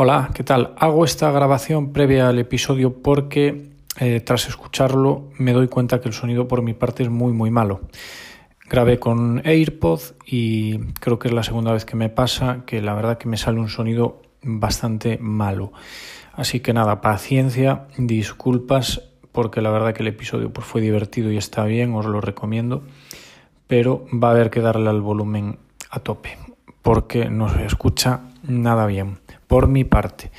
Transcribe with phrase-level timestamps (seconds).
[0.00, 0.74] Hola, ¿qué tal?
[0.76, 6.14] Hago esta grabación previa al episodio porque eh, tras escucharlo me doy cuenta que el
[6.14, 7.80] sonido por mi parte es muy muy malo.
[8.70, 12.94] Grabé con AirPod y creo que es la segunda vez que me pasa que la
[12.94, 15.72] verdad que me sale un sonido bastante malo.
[16.32, 19.02] Así que nada, paciencia, disculpas
[19.32, 22.84] porque la verdad que el episodio pues, fue divertido y está bien, os lo recomiendo,
[23.66, 25.58] pero va a haber que darle al volumen
[25.90, 26.38] a tope
[26.82, 29.18] porque no se escucha nada bien
[29.48, 30.30] por mi parte.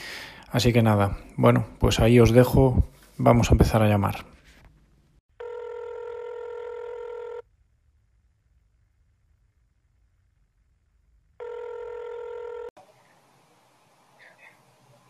[0.52, 2.84] Así que nada, bueno, pues ahí os dejo,
[3.18, 4.26] vamos a empezar a llamar.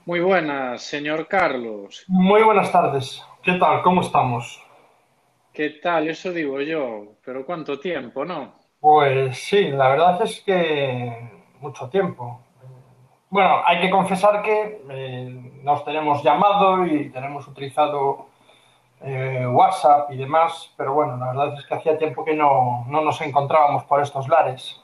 [0.06, 2.04] Muy buenas, señor Carlos.
[2.08, 3.22] Muy buenas tardes.
[3.44, 3.84] ¿Qué tal?
[3.84, 4.60] ¿Cómo estamos?
[5.54, 6.08] ¿Qué tal?
[6.08, 7.18] Eso digo yo.
[7.24, 8.56] Pero ¿cuánto tiempo, no?
[8.80, 12.42] Pues sí, la verdad es que mucho tiempo.
[13.30, 18.28] Bueno, hay que confesar que eh, nos tenemos llamado y tenemos utilizado
[19.02, 23.02] eh, WhatsApp y demás, pero bueno, la verdad es que hacía tiempo que no, no
[23.02, 24.82] nos encontrábamos por estos lares.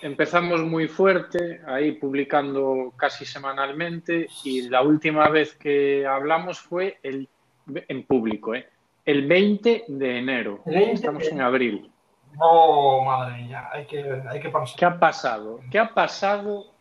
[0.00, 7.28] Empezamos muy fuerte, ahí publicando casi semanalmente, y la última vez que hablamos fue el,
[7.88, 8.68] en público, ¿eh?
[9.04, 10.60] el 20 de enero.
[10.66, 11.92] 20 Estamos en abril.
[12.38, 14.78] Oh, madre mía, hay que, hay que pensar.
[14.78, 15.60] ¿Qué ha pasado?
[15.70, 16.71] ¿Qué ha pasado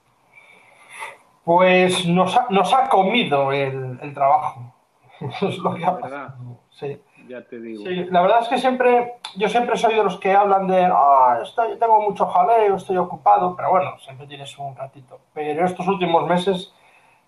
[1.43, 4.73] pues nos ha, nos ha comido el, el trabajo.
[5.41, 6.59] es lo que ha pasado.
[6.71, 6.99] Sí.
[7.27, 7.83] Ya te digo.
[7.83, 11.39] Sí, la verdad es que siempre, yo siempre soy de los que hablan de, ah,
[11.41, 15.21] estoy, tengo mucho jaleo, estoy ocupado, pero bueno, siempre tienes un ratito.
[15.33, 16.73] Pero estos últimos meses,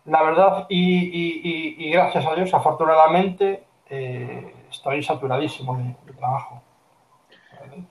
[0.05, 6.61] la verdad, y, y, y, gracias a Dios, afortunadamente, eh, estoy saturadísimo de, de trabajo.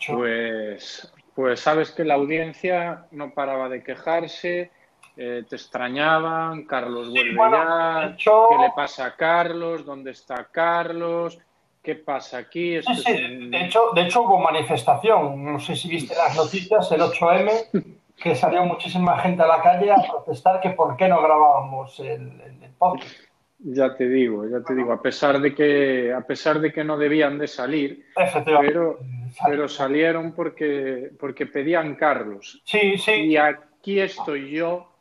[0.09, 4.71] pues, pues sabes que la audiencia no paraba de quejarse
[5.17, 9.85] eh, te extrañaban, Carlos vuelve ya, ¿qué le pasa a Carlos?
[9.85, 11.39] ¿Dónde está Carlos?
[11.83, 12.81] ¿Qué pasa aquí?
[12.81, 13.49] Sí, sí.
[13.51, 18.35] de, hecho, de hecho hubo manifestación, no sé si viste las noticias, el 8M, que
[18.35, 22.71] salió muchísima gente a la calle a protestar que por qué no grabábamos el, el,
[22.79, 23.13] podcast.
[23.59, 26.97] Ya te digo, ya te digo, a pesar de que, a pesar de que no
[26.97, 28.07] debían de salir,
[28.45, 28.99] pero,
[29.45, 32.63] pero salieron porque, porque pedían Carlos.
[32.65, 33.13] Sí, sí.
[33.13, 34.92] Y aquí estoy yo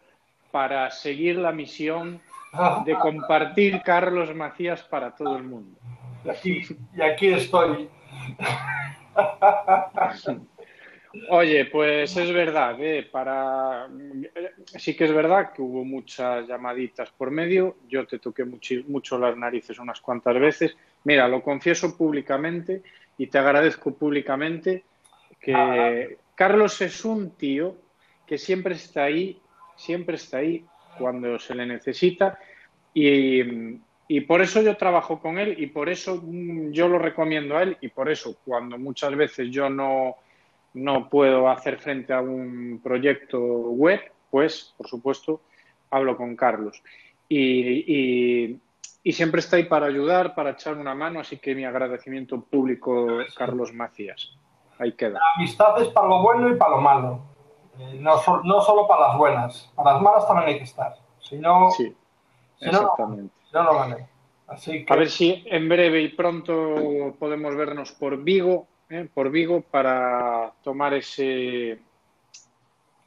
[0.52, 2.22] para seguir la misión
[2.86, 5.80] de compartir Carlos Macías para todo el mundo.
[6.24, 6.62] Y aquí,
[6.96, 7.90] y aquí estoy.
[11.30, 13.04] Oye, pues es verdad, ¿eh?
[13.04, 13.90] para
[14.66, 17.76] sí que es verdad que hubo muchas llamaditas por medio.
[17.90, 20.78] Yo te toqué mucho, mucho las narices unas cuantas veces.
[21.04, 22.82] Mira, lo confieso públicamente
[23.18, 24.86] y te agradezco públicamente
[25.42, 26.06] que ah.
[26.36, 27.76] Carlos es un tío
[28.26, 29.41] que siempre está ahí
[29.82, 30.66] siempre está ahí
[30.98, 32.38] cuando se le necesita
[32.94, 33.42] y,
[34.08, 36.22] y, por eso yo trabajo con él y por eso
[36.72, 40.18] yo lo recomiendo a él y por eso cuando muchas veces yo no,
[40.74, 45.42] no puedo hacer frente a un proyecto web, pues por supuesto
[45.90, 46.84] hablo con Carlos.
[47.28, 47.40] Y,
[47.88, 48.60] y,
[49.04, 53.08] y, siempre está ahí para ayudar, para echar una mano, así que mi agradecimiento público,
[53.38, 54.34] Carlos Macías.
[54.78, 55.14] Ahí queda.
[55.14, 57.31] La amistad es para lo bueno y para lo malo.
[57.80, 60.96] Eh, no, no, solo para las buenas, para las malas también hay que estar.
[61.20, 61.96] Si no, sí,
[62.60, 63.34] exactamente.
[63.54, 64.12] No, no, no
[64.48, 64.94] Así que...
[64.94, 69.08] A ver si en breve y pronto podemos vernos por Vigo, ¿eh?
[69.14, 71.80] por Vigo, para tomar ese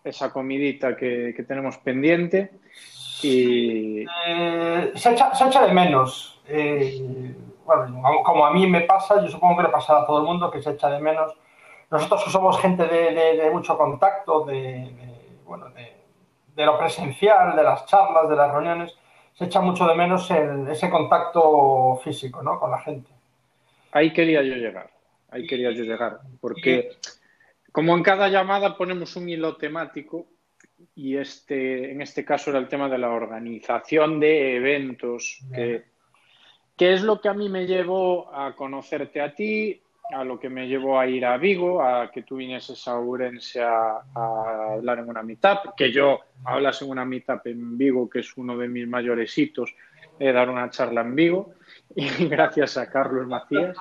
[0.03, 2.53] esa comidita que, que tenemos pendiente.
[3.23, 4.05] Y...
[4.27, 6.41] Eh, se, echa, se, echa, de menos.
[6.47, 10.25] Eh, bueno, como a mí me pasa, yo supongo que le pasa a todo el
[10.25, 11.33] mundo que se echa de menos
[11.91, 14.91] nosotros que somos gente de, mucho contacto, de,
[15.45, 18.95] bueno, de, lo presencial, de las charlas, de las reuniones,
[19.35, 22.59] se echa mucho de menos ese contacto físico ¿no?
[22.59, 23.11] con la gente.
[23.93, 24.91] Ahí quería yo llegar,
[25.31, 26.97] ahí quería yo llegar, porque
[27.73, 30.27] como en cada llamada ponemos un hilo temático
[30.95, 35.85] y este, en este caso era el tema de la organización de eventos, que,
[36.77, 39.81] que es lo que a mí me llevó a conocerte a ti,
[40.11, 43.63] a lo que me llevó a ir a Vigo, a que tú vinieses a Urense
[43.63, 44.03] a,
[44.75, 48.57] hablar en una meetup, que yo hablas en una meetup en Vigo, que es uno
[48.57, 49.75] de mis mayores hitos,
[50.19, 51.55] eh, dar una charla en Vigo,
[51.97, 53.77] y gracias a Carlos Macías.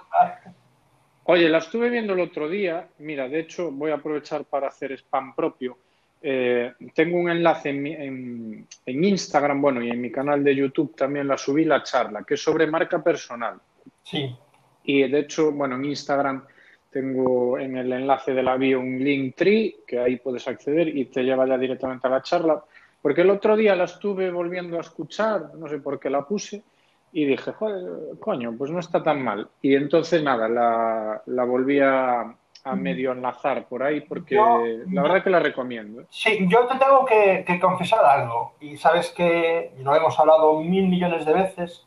[1.26, 4.92] Oye, la estuve viendo el otro día, mira, de hecho voy a aprovechar para hacer
[4.94, 5.78] spam propio.
[6.22, 10.96] Eh, tengo un enlace en, en, en Instagram, bueno, y en mi canal de YouTube
[10.96, 13.60] también la subí la charla, que es sobre marca personal.
[14.04, 14.34] Sí.
[14.84, 16.46] Y de hecho, bueno, en Instagram
[16.90, 21.06] tengo en el enlace de la bio un link tree que ahí puedes acceder y
[21.06, 22.64] te lleva ya directamente a la charla.
[23.02, 26.64] Porque el otro día la estuve volviendo a escuchar, no sé por qué la puse,
[27.12, 29.50] y dije, joder, coño, pues no está tan mal.
[29.62, 35.24] Y entonces nada, la, la volví a, a medio enlazar por ahí porque la verdad
[35.24, 36.02] que la recomiendo.
[36.02, 36.06] ¿eh?
[36.10, 41.26] Sí, yo te tengo que, confesar algo y sabes que lo hemos hablado mil millones
[41.26, 41.86] de veces.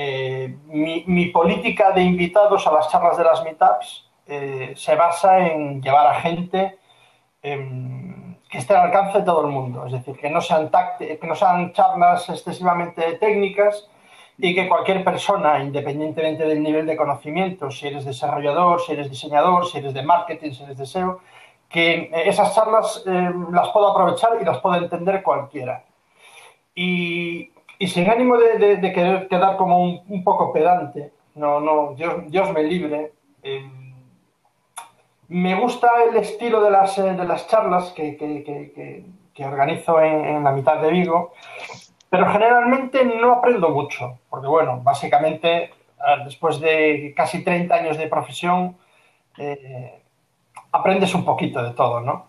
[0.00, 5.82] Eh, mi, política de invitados a las charlas de las meetups eh, se basa en
[5.82, 6.78] llevar a gente
[7.42, 11.26] em, que esté al alcance de todo el mundo, es decir, que no sean, que
[11.26, 13.88] no sean charlas excesivamente técnicas,
[14.38, 19.66] y que cualquier persona, independientemente del nivel de conocimiento, si eres desarrollador, si eres diseñador,
[19.66, 21.20] si eres de marketing, si eres de SEO,
[21.68, 25.82] que esas charlas eh, las pueda aprovechar y las pueda entender cualquiera.
[26.72, 27.50] Y,
[27.86, 33.70] sin ánimo de, querer quedar como un, poco pedante, no, no, Dios, me libre, eh,
[35.28, 39.04] me gusta el estilo de las, eh, de las charlas que, que,
[39.44, 41.32] organizo en, la mitad de Vigo,
[42.10, 45.70] pero generalmente no aprendo mucho, porque bueno, básicamente
[46.24, 48.76] después de casi 30 años de profesión,
[49.36, 50.02] eh,
[50.72, 52.27] aprendes un poquito de todo, ¿no?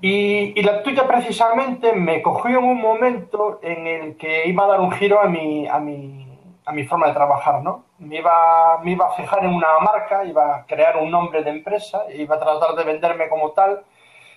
[0.00, 4.80] Y, la tuya precisamente me cogió en un momento en el que iba a dar
[4.80, 7.84] un giro a mi, a mi, a mi forma de trabajar, ¿no?
[7.98, 11.50] Me iba, me iba a fijar en una marca, iba a crear un nombre de
[11.50, 13.84] empresa, iba a tratar de venderme como tal,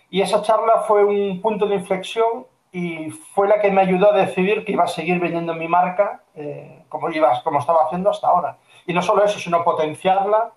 [0.10, 4.18] y esa charla fue un punto de inflexión y fue la que me ayudó a
[4.18, 8.28] decidir que iba a seguir vendiendo mi marca eh, como, iba, como estaba haciendo hasta
[8.28, 8.58] ahora.
[8.88, 10.52] Y no solo eso, sino potenciarla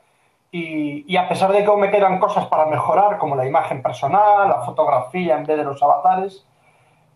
[0.54, 4.50] y, y, a pesar de que me quedan cosas para mejorar, como la imagen personal,
[4.50, 6.46] la fotografía en vez de los avatares,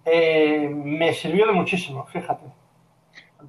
[0.06, 2.47] eh, me sirvió de muchísimo, fíjate.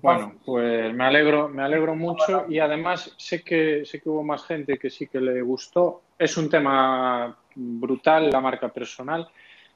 [0.01, 4.43] bueno, pues me alegro, me alegro mucho y además sé que, sé que hubo más
[4.43, 6.01] gente que sí que le gustó.
[6.19, 9.29] Es un tema brutal, la marca personal.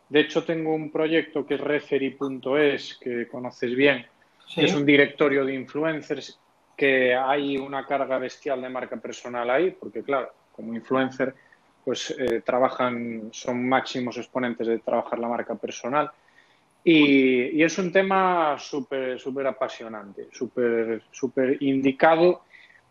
[0.10, 4.06] De hecho, tengo un proyecto que es referee.es, que conoces bien,
[4.54, 6.38] que es un directorio de influencers,
[6.81, 11.36] que hay una carga bestial de marca personal ahí, porque claro, como influencer,
[11.86, 16.10] pues eh, trabajan, son máximos exponentes de trabajar la marca personal.
[16.83, 22.45] Y, es un tema súper súper apasionante, súper súper indicado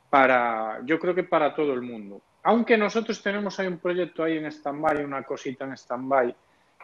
[0.08, 2.22] para, yo creo que para todo el mundo.
[2.44, 6.32] Aunque nosotros tenemos ahí un proyecto ahí en stand-by, una cosita en stand-by,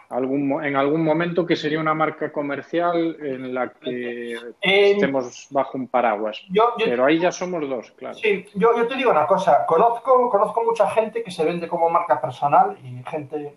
[0.09, 5.89] algún, en algún momento que sería una marca comercial en la que estemos bajo un
[5.89, 6.43] paraguas.
[6.79, 8.15] Pero ahí ya somos dos, claro.
[8.15, 11.91] Sí, yo, yo, te digo una cosa, conozco, conozco mucha gente que se vende como
[11.91, 13.57] marca personal y gente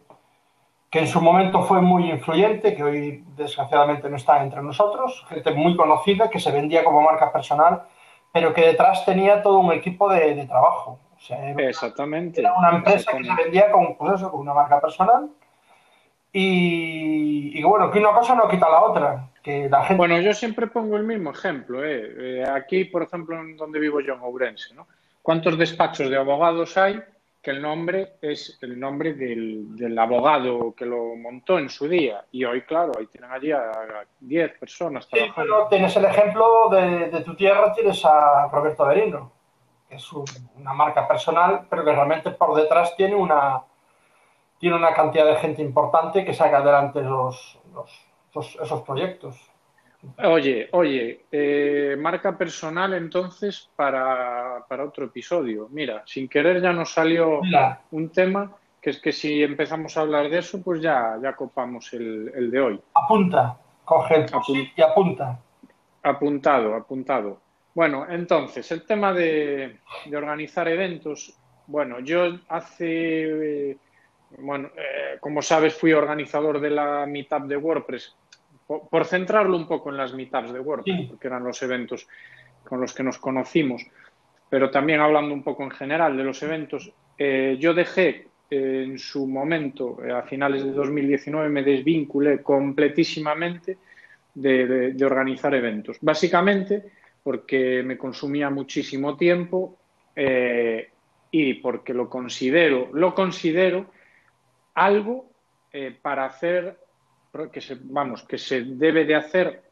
[0.90, 5.52] que en su momento fue muy influyente, que hoy desgraciadamente no está entre nosotros, gente
[5.52, 7.84] muy conocida que se vendía como marca personal,
[8.32, 11.00] pero que detrás tenía todo un equipo de, trabajo.
[11.58, 12.42] Exactamente.
[12.42, 15.30] Era una empresa que se vendía con, pues eso, con una marca personal
[16.32, 19.30] y, bueno, que una cosa no quita la otra.
[19.42, 19.98] Que la gente...
[19.98, 21.84] Bueno, yo siempre pongo el mismo ejemplo.
[21.84, 22.42] ¿eh?
[22.42, 24.88] eh aquí, por ejemplo, en donde vivo yo, en Ourense, ¿no?
[25.22, 27.02] ¿Cuántos despachos de abogados hay
[27.42, 32.26] que el nombre es el nombre del, abogado que lo montó en su día?
[32.32, 35.42] Y hoy, claro, ahí tienen allí a 10 personas trabajando.
[35.42, 39.32] Sí, pero tienes el ejemplo de, tu tierra, tienes a Roberto Berino,
[39.88, 43.62] que es una marca personal, pero que realmente por detrás tiene una
[44.60, 47.58] tiene una cantidad de gente importante que saca adelante los,
[48.36, 49.50] esos proyectos.
[50.24, 55.68] Oye, oye, eh, marca personal entonces para, otro episodio.
[55.72, 57.42] Mira, sin querer ya nos salió
[57.92, 61.92] un tema que es que si empezamos a hablar de eso, pues ya, ya copamos
[61.94, 62.82] el, de hoy.
[62.94, 64.26] Apunta, coge el
[64.76, 65.38] y apunta.
[66.04, 67.42] Apuntado, apuntado.
[67.76, 71.36] Bueno, entonces, el tema de, de organizar eventos.
[71.68, 73.78] Bueno, yo hace
[74.38, 78.16] bueno, eh, como sabes, fui organizador de la meetup de WordPress,
[78.68, 82.08] por, centrarlo un poco en las meetups de WordPress, porque eran los eventos
[82.64, 83.86] con los que nos conocimos,
[84.48, 89.00] pero también hablando un poco en general de los eventos, eh, yo dejé eh, en
[89.00, 93.78] su momento, a finales de 2019, me desvinculé completísimamente
[94.36, 95.98] de, de organizar eventos.
[96.02, 96.92] Básicamente
[97.24, 99.78] porque me consumía muchísimo tiempo
[101.32, 103.92] y porque lo considero, lo considero
[104.80, 105.30] algo
[105.72, 106.78] eh, para hacer,
[107.52, 109.64] que se, vamos, que se debe de hacer,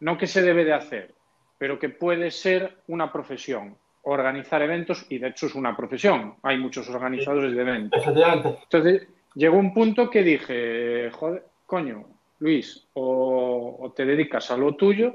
[0.00, 1.14] no que se debe de hacer,
[1.56, 3.76] pero que puede ser una profesión.
[4.02, 8.02] Organizar eventos, y de hecho es una profesión, hay muchos organizadores de eventos.
[8.06, 12.06] Entonces, llegó un punto que dije, joder, coño,
[12.40, 15.14] Luis, o, te dedicas a lo tuyo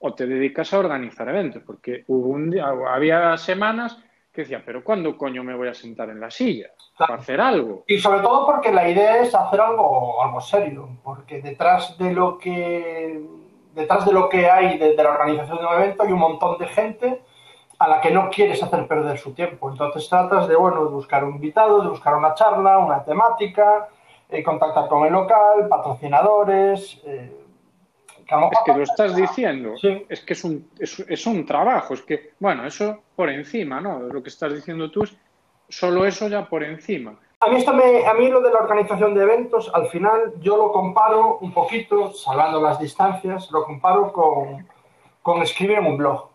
[0.00, 4.03] o te dedicas a organizar eventos, porque hubo un día, había semanas
[4.34, 6.70] que decía, pero ¿cuándo coño me voy a sentar en la silla?
[6.98, 7.84] Para hacer algo.
[7.86, 12.36] Y sobre todo porque la idea es hacer algo, algo serio, porque detrás de lo
[12.36, 13.22] que
[13.74, 16.66] detrás de lo que hay de, la organización de un evento hay un montón de
[16.66, 17.22] gente
[17.78, 19.70] a la que no quieres hacer perder su tiempo.
[19.70, 23.88] Entonces tratas de, bueno, de buscar un invitado, de buscar una charla, una temática,
[24.28, 27.00] eh, contactar con el local, patrocinadores.
[27.04, 27.43] Eh,
[28.26, 29.74] es que lo estás diciendo,
[30.08, 33.98] es que es un, es, un trabajo, es que, bueno, eso por encima, ¿no?
[34.00, 35.16] Lo que estás diciendo tú es
[35.68, 37.14] solo eso ya por encima.
[37.40, 40.56] A mí, esto me, a mí lo de la organización de eventos, al final yo
[40.56, 44.66] lo comparo un poquito, salvando las distancias, lo comparo con,
[45.20, 46.28] con escribir en un blog,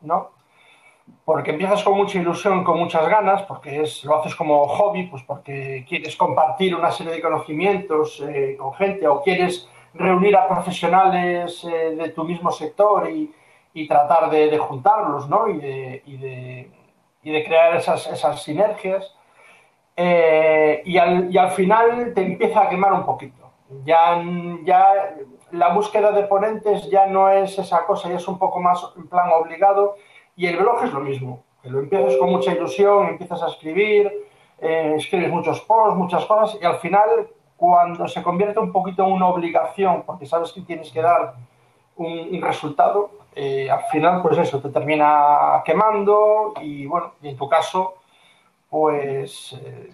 [0.00, 0.30] ¿no?
[1.26, 5.22] Porque empiezas con mucha ilusión, con muchas ganas, porque es, lo haces como hobby, pues
[5.24, 11.64] porque quieres compartir una serie de conocimientos eh, con gente o quieres reunir a profesionales
[11.64, 13.32] eh, de tu mismo sector y,
[13.72, 15.48] y tratar de, de, juntarlos, ¿no?
[15.48, 16.70] Y de, y de,
[17.22, 19.14] y de crear esas, esas sinergias.
[19.96, 23.52] Eh, y, al, y, al, final te empieza a quemar un poquito.
[23.84, 24.22] Ya,
[24.64, 25.14] ya
[25.52, 29.08] la búsqueda de ponentes ya no es esa cosa, ya es un poco más en
[29.08, 29.96] plan obligado.
[30.36, 34.12] Y el blog es lo mismo, que lo empiezas con mucha ilusión, empiezas a escribir,
[34.58, 39.12] eh, escribes muchos posts, muchas cosas, y al final, cuando se convierte un poquito en
[39.12, 41.34] una obligación, porque sabes que tienes que dar
[41.96, 47.36] un, un resultado, eh, al final, pues eso, te termina quemando y bueno, y en
[47.36, 47.94] tu caso,
[48.70, 49.56] pues...
[49.60, 49.90] Eh...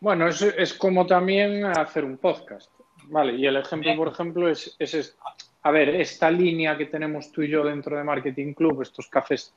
[0.00, 2.70] Bueno, es, es, como también hacer un podcast,
[3.04, 3.32] ¿vale?
[3.34, 5.16] Y el ejemplo, por ejemplo, es, es,
[5.62, 9.54] a ver, esta línea que tenemos tú y yo dentro de Marketing Club, estos cafés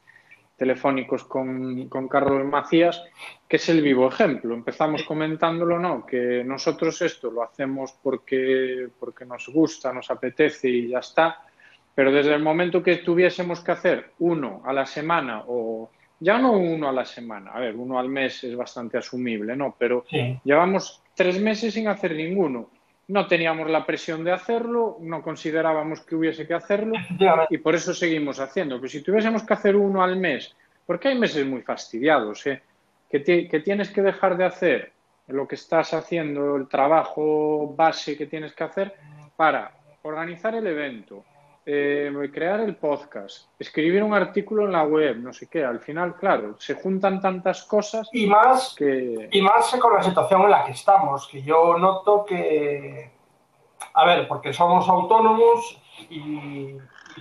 [0.62, 3.04] telefónicos con, con Carlos Macías,
[3.48, 4.54] que es el vivo ejemplo.
[4.54, 6.06] Empezamos comentándolo, ¿no?
[6.06, 11.40] Que nosotros esto lo hacemos porque, porque nos gusta, nos apetece y ya está.
[11.96, 15.90] Pero desde el momento que tuviésemos que hacer uno a la semana o
[16.20, 19.76] ya no uno a la semana, a ver, uno al mes es bastante asumible, ¿no?
[19.80, 20.06] Pero
[20.44, 22.70] llevamos tres meses sin hacer ninguno.
[23.12, 26.94] No teníamos la presión de hacerlo, no considerábamos que hubiese que hacerlo
[27.50, 28.78] y por eso seguimos haciendo.
[28.78, 32.62] Pero si tuviésemos que hacer uno al mes, porque hay meses muy fastidiados, ¿eh?
[33.10, 34.94] que, que tienes que dejar de hacer
[35.28, 38.96] lo que estás haciendo, el trabajo base que tienes que hacer
[39.36, 39.72] para
[40.04, 41.26] organizar el evento,
[41.66, 45.64] eh, crear el podcast, escribir un artículo en la web, no sé qué.
[45.64, 48.10] Al final, claro, se juntan tantas cosas.
[48.12, 49.30] Y más, que...
[49.32, 53.12] y más con la situación en la que estamos, que yo noto que.
[53.94, 56.76] A ver, porque somos autónomos y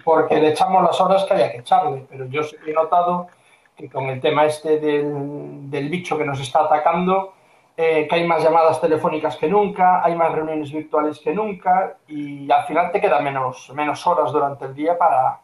[0.04, 3.28] porque le echamos las horas que haya que echarle, pero yo sí he notado
[3.76, 7.34] que con el tema este del, del bicho que nos está atacando,
[7.82, 12.50] eh, que hay más llamadas telefónicas que nunca, hay más reuniones virtuales que nunca y
[12.50, 15.40] al final te quedan menos, menos horas durante el día para,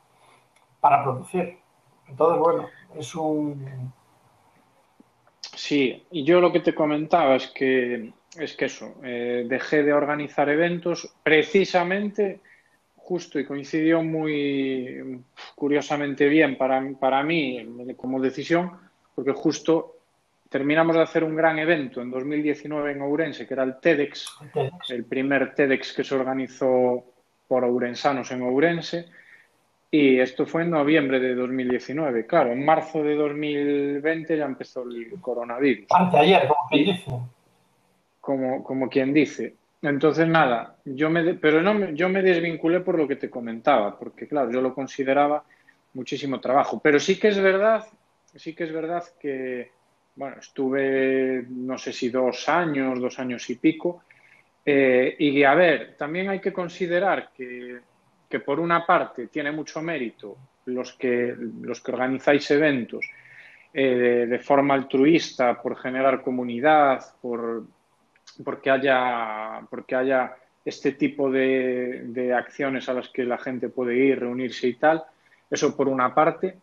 [0.78, 1.57] para producir.
[2.07, 3.90] Entonces, bueno, es un...
[5.40, 9.95] Sí, y yo lo que te comentaba es que es que eso, eh, dejé de
[9.95, 12.40] organizar eventos precisamente
[12.97, 15.23] justo y coincidió muy
[15.55, 17.66] curiosamente bien para, para mí
[17.97, 18.73] como decisión,
[19.14, 19.96] porque justo
[20.49, 24.38] terminamos de hacer un gran evento en 2019 en Ourense, que era el TEDx,
[24.88, 27.05] el primer TEDx que se organizó
[27.49, 29.07] por ourensanos en Ourense.
[29.91, 32.26] Y esto fue en noviembre de 2019.
[32.26, 35.87] Claro, en marzo de 2020 ya empezó el coronavirus.
[35.91, 37.11] Anteayer, como quien dice.
[38.21, 39.55] Como, como quien dice.
[39.83, 44.26] Entonces, nada, yo me, pero no, yo me desvinculé por lo que te comentaba, porque
[44.26, 45.45] claro, yo lo consideraba
[45.95, 46.81] muchísimo trabajo.
[46.83, 47.87] Pero sí que es verdad,
[48.35, 49.71] sí que es verdad que,
[50.17, 54.05] bueno, estuve, no sé si dos años, dos años y pico.
[54.65, 57.81] Eh, y a ver, también hay que considerar que,
[58.29, 63.07] que, por una parte tiene mucho mérito los que, los que organizáis eventos
[63.73, 67.65] eh, de, forma altruista, por generar comunidad, por,
[68.43, 73.97] porque, haya, porque haya este tipo de, de acciones a las que la gente puede
[73.97, 75.05] ir, reunirse y tal.
[75.49, 76.59] Eso por una parte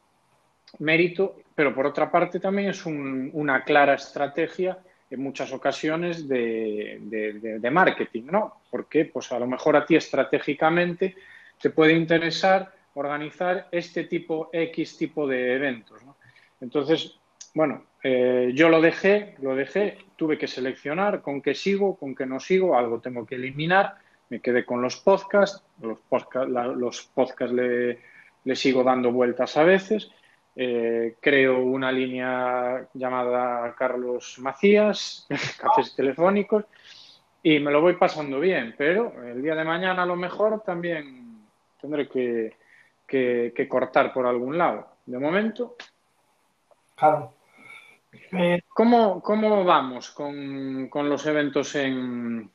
[0.80, 6.98] mérito, pero por otra parte también es un, una clara estrategia en muchas ocasiones de,
[7.02, 8.62] de, marketing, ¿no?
[8.72, 11.16] Porque pues a lo mejor a ti estratégicamente
[11.62, 16.16] te puede interesar organizar este tipo, X tipo de eventos, ¿no?
[16.62, 17.20] Entonces,
[17.54, 22.26] bueno, eh, yo lo dejé, lo dejé, tuve que seleccionar con qué sigo, con qué
[22.26, 23.96] no sigo, algo tengo que eliminar,
[24.30, 28.00] me quedé con los podcasts, los podcasts, los podcasts le,
[28.46, 30.10] le sigo dando vueltas a veces,
[30.56, 35.28] eh, creo una línea llamada Carlos Macías,
[35.60, 36.66] cafés telefónicos,
[37.42, 41.48] y me lo voy pasando bien, pero el día de mañana a lo mejor también
[41.80, 42.56] tendré que,
[43.06, 44.88] que, que cortar por algún lado.
[45.06, 45.76] De momento.
[46.96, 47.34] Claro.
[48.32, 52.50] Eh, ¿Cómo, ¿Cómo, vamos con, con, los eventos en...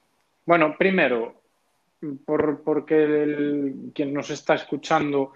[0.46, 1.42] Bueno, primero,
[2.24, 5.32] por, porque el, quien nos está escuchando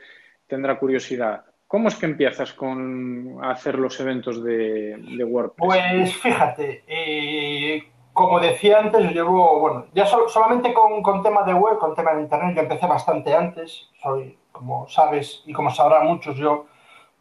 [0.47, 1.45] tendrá curiosidad.
[1.73, 5.57] ¿Cómo es que empiezas con hacer los eventos de, WordPress?
[5.57, 11.79] Pues fíjate, eh, como decía antes, llevo, bueno, ya solamente con, con temas de web,
[11.79, 13.89] con temas de internet, yo empecé bastante antes.
[14.03, 16.67] Soy, como sabes y como sabrán muchos, yo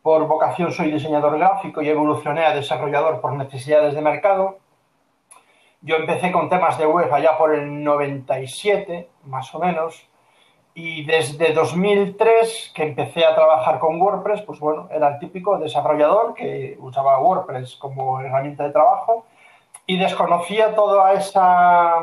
[0.02, 4.60] por vocación soy diseñador gráfico y evolucioné a desarrollador por necesidades de mercado.
[5.80, 10.11] Yo empecé con temas de web allá por el 97, más o menos,
[10.74, 16.34] y desde 2003 que empecé a trabajar con WordPress, pues bueno, era el típico desarrollador
[16.34, 19.26] que usaba WordPress como herramienta de trabajo
[19.86, 21.96] y desconocía toda esa,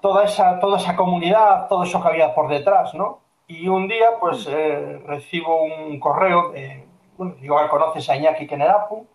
[0.00, 3.20] toda esa, toda esa comunidad, todo eso que había por detrás, ¿no?
[3.46, 6.84] Y un día, pues, eh, recibo un correo de,
[7.16, 9.06] bueno, igual conoces a Iñaki Kenerapu,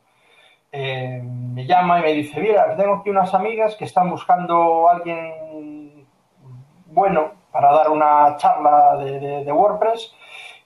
[0.71, 4.93] eh, me llama y me dice, mira, tengo aquí unas amigas que están buscando a
[4.93, 6.05] alguien
[6.87, 10.13] bueno para dar una charla de, WordPress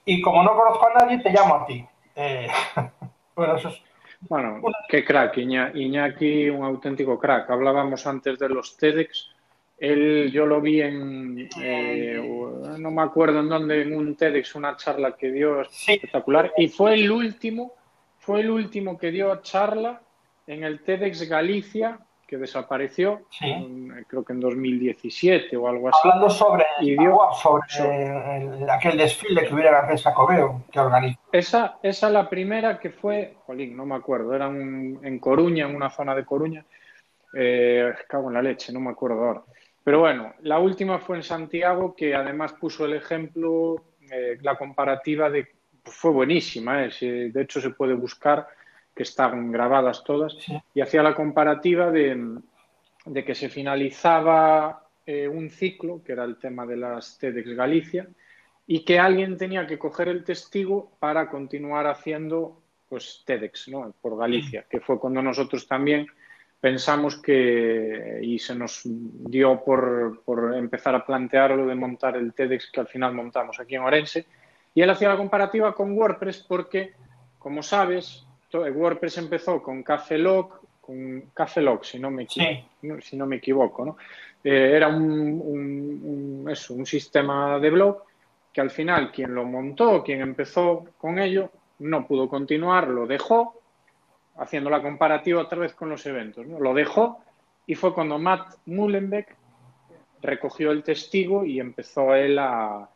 [0.04, 1.86] y como no conozco a nadie, te llamo a ti.
[2.16, 2.48] Eh,
[3.36, 3.80] bueno, eso es
[4.28, 7.48] bueno, qué crack, Iñaki, un auténtico crack.
[7.48, 9.30] Hablábamos antes de los TEDx.
[9.78, 12.20] Él, yo lo vi en, eh,
[12.78, 16.52] no me acuerdo en dónde, en un TEDx, una charla que dio espectacular.
[16.58, 17.72] Y fue el último,
[18.18, 20.02] fue el último que dio charla
[20.46, 21.98] en el TEDx Galicia
[22.30, 23.22] que desapareció,
[24.06, 25.98] creo que en 2017 o algo así.
[26.04, 31.18] Hablando sobre, y sobre, aquel desfile que hubiera en Sacobeo que organizó.
[31.32, 35.90] Esa, esa la primera que fue, jolín, no me acuerdo, era en Coruña, en una
[35.90, 36.64] zona de Coruña.
[37.32, 39.42] Eh, cago en la leche, no me acuerdo ahora.
[39.82, 43.76] Pero bueno, la última fue en Santiago, que además puso el ejemplo,
[44.10, 45.48] eh, la comparativa de.
[45.84, 48.46] fue buenísima, eh, de hecho se puede buscar
[49.00, 50.36] que estaban grabadas todas,
[50.74, 52.36] y hacía la comparativa de,
[53.24, 58.06] que se finalizaba eh, un ciclo, que era el tema de las TEDx Galicia,
[58.66, 63.94] y que alguien tenía que coger el testigo para continuar haciendo pues TEDx ¿no?
[64.02, 66.06] por Galicia, que fue cuando nosotros también
[66.60, 72.70] pensamos que, y se nos dio por, por empezar a plantearlo de montar el TEDx
[72.70, 74.26] que al final montamos aquí en Orense,
[74.74, 76.92] y él hacía la comparativa con WordPress porque,
[77.38, 81.30] como sabes, WordPress empezó con Cafelog, con
[81.82, 83.96] si no me equivoco, si no me equivoco, ¿no?
[84.42, 88.02] Eh, era un, un, sistema de blog
[88.52, 93.60] que al final quien lo montó, quien empezó con ello, no pudo continuar, lo dejó,
[94.36, 96.58] haciendo la comparativa otra vez con los eventos, ¿no?
[96.58, 97.20] Lo dejó
[97.66, 99.36] y fue cuando Matt Mullenbeck
[100.22, 102.88] recogió el testigo y empezó él a,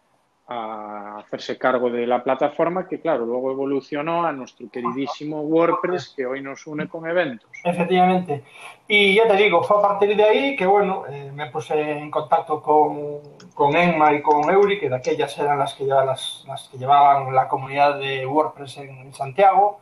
[0.46, 6.26] a hacerse cargo de la plataforma que, claro, luego evolucionó a nuestro queridísimo WordPress que
[6.26, 7.48] hoy nos une con eventos.
[7.64, 8.44] Efectivamente.
[8.86, 12.10] Y ya te digo, fue a partir de ahí que, bueno, eh, me puse en
[12.10, 13.20] contacto con,
[13.54, 17.34] con Enma y con Euri, que de aquellas eran las que, las, las que llevaban
[17.34, 19.80] la comunidad de WordPress en Santiago.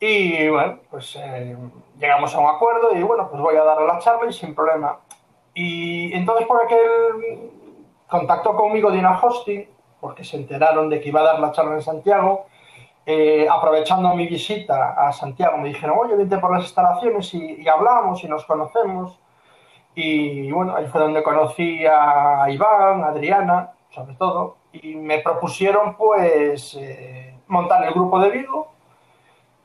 [0.00, 1.54] Y bueno, pues eh,
[2.00, 4.98] llegamos a un acuerdo y bueno, pues voy a dar la charla y sin problema.
[5.54, 7.50] Y entonces por aquel
[8.08, 9.71] contacto conmigo Dina Hosting
[10.02, 12.46] porque se enteraron de que iba a dar la charla en Santiago.
[13.06, 18.22] Eh, aprovechando mi visita a Santiago, me dijeron, oye, vente por las instalaciones y, hablamos
[18.24, 19.16] y nos conocemos.
[19.94, 25.94] Y bueno, ahí fue donde conocí a Iván, a Adriana, sobre todo, y me propusieron
[25.94, 28.72] pues eh, montar el grupo de Vigo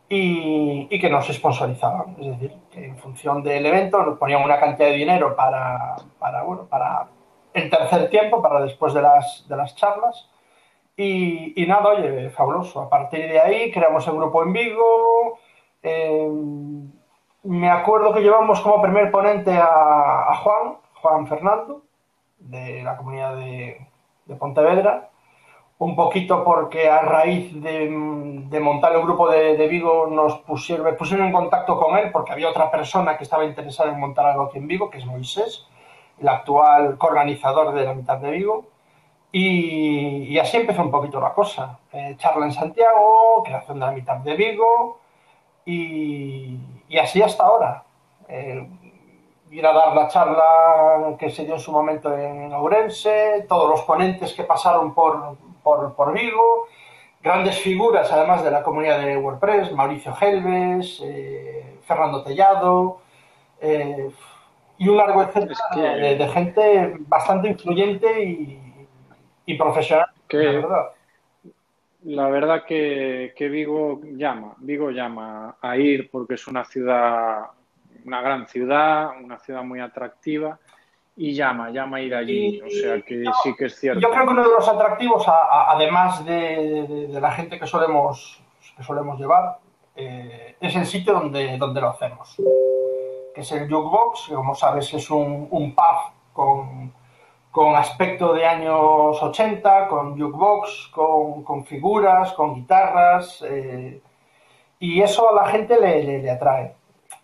[0.08, 2.16] y, y, que nos sponsorizaban.
[2.20, 6.44] Es decir, que en función del evento nos ponían una cantidad de dinero para, para,
[6.44, 7.08] bueno, para
[7.58, 10.30] el tercer tiempo para después de las, de las charlas.
[10.96, 12.82] Y, nada, oye, fabuloso.
[12.82, 15.40] A partir de ahí creamos el grupo en Vigo.
[15.84, 16.28] Eh,
[17.44, 21.84] me acuerdo que llevamos como primer ponente a, Juan, Juan Fernando,
[22.40, 23.86] de la comunidad de,
[24.40, 25.10] Pontevedra.
[25.80, 27.90] Un poquito porque a raíz de,
[28.60, 32.72] montar el grupo de, Vigo nos pusieron, pusieron en contacto con él porque había otra
[32.72, 35.68] persona que estaba interesada en montar algo aquí en Vigo, que es Moisés
[36.20, 38.66] el actual coorganizador de la mitad de Vigo.
[39.32, 41.80] Y, así empezó un poquito la cosa.
[41.92, 45.00] Eh, charla en Santiago, creación de la mitad de Vigo
[45.66, 46.58] y,
[47.00, 47.84] así hasta ahora.
[48.30, 48.68] Eh,
[49.52, 53.82] ir a dar la charla que se dio en su momento en Ourense, todos los
[53.84, 56.68] ponentes que pasaron por, por, Vigo,
[57.22, 63.00] grandes figuras además de la comunidad de WordPress, Mauricio Helves, eh, Fernando Tellado,
[64.78, 68.24] y un largo etcétera de, gente bastante influyente
[69.46, 70.90] y, profesional, verdad.
[72.04, 77.46] la verdad que, que, Vigo llama, Vigo llama a ir porque es una ciudad,
[78.06, 80.60] una gran ciudad, una ciudad muy atractiva
[81.16, 82.62] y llama, llama a ir allí.
[82.62, 84.00] o sea que sí que es cierto.
[84.00, 87.58] Yo creo que uno de los atractivos, a, a, además de, de, de, la gente
[87.58, 88.40] que solemos,
[88.76, 89.58] que solemos llevar,
[89.96, 92.38] eh, es el sitio donde, donde lo hacemos.
[93.38, 96.92] Es el Jukebox, que como sabes es un, un pub con,
[97.52, 103.44] con, aspecto de años 80, con jukebox, con, con figuras, con guitarras.
[103.48, 104.02] Eh,
[104.80, 106.74] y eso a la gente le, le, atrae.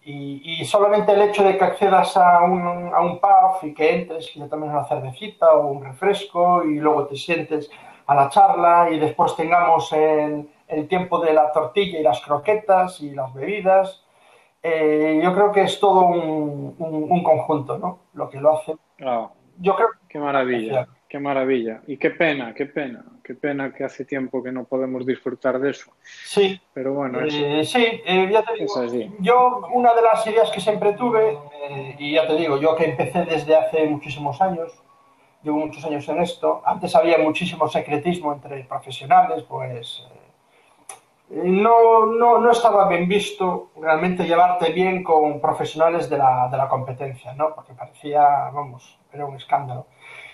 [0.05, 4.31] Y, solamente el hecho de que accedas a un, a un pub y que entres,
[4.35, 7.71] ya también una cervecita o un refresco y luego te sientes
[8.05, 13.01] a la charla y después tengamos el, el tiempo de la tortilla y las croquetas
[13.01, 14.02] y las bebidas.
[14.63, 17.99] Eh, yo creo que es todo un, un, un, conjunto, ¿no?
[18.13, 18.75] Lo que lo hace.
[19.03, 21.81] Oh, yo creo Qué maravilla, qué maravilla.
[21.87, 25.71] Y qué pena, qué pena, qué pena que hace tiempo que no podemos disfrutar de
[25.71, 25.91] eso.
[26.03, 26.61] Sí.
[26.71, 29.15] Pero bueno, eh, sí, eh, ya te digo.
[29.19, 31.35] Yo, una de las ideas que siempre tuve,
[31.97, 34.71] y ya te digo, yo que empecé desde hace muchísimos años,
[35.41, 40.05] llevo muchos años en esto, antes había muchísimo secretismo entre profesionales, pues
[41.33, 46.69] no, no, no, estaba bien visto realmente llevarte bien con profesionales de la, de la,
[46.69, 47.55] competencia, ¿no?
[47.55, 48.21] Porque parecía,
[48.53, 49.87] vamos, era un escándalo.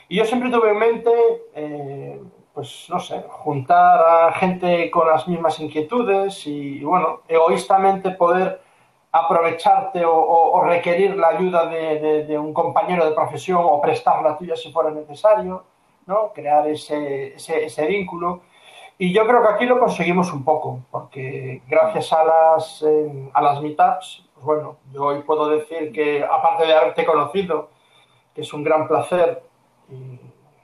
[0.10, 1.12] Y yo siempre tuve en mente,
[1.56, 2.22] eh,
[2.54, 8.62] pues no sé, juntar a gente con las mismas inquietudes y, bueno, egoístamente poder
[9.12, 14.56] aprovecharte o, requerir la ayuda de, de, un compañero de profesión o prestar la tuya
[14.56, 15.64] si fuera necesario,
[16.06, 16.34] ¿no?
[16.34, 18.42] Crear ese, ese vínculo.
[19.02, 23.42] Y yo creo que aquí lo conseguimos un poco, porque gracias a las, eh, a
[23.42, 27.70] las meetups, pues bueno, yo hoy puedo decir que aparte de haberte conocido,
[28.36, 29.42] que es un gran placer
[29.90, 30.20] y,